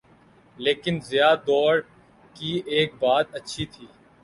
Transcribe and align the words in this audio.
لیکن 0.57 0.99
ضیاء 1.01 1.33
دور 1.47 1.73
کی 2.35 2.51
ایک 2.67 2.89
بات 2.99 3.35
اچھی 3.35 3.65
تھی۔ 3.65 3.85